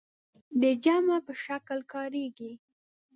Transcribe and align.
د 0.61 0.63
جمع 0.83 1.17
په 1.25 1.33
شکل 1.45 1.79
کاریږي. 1.93 2.53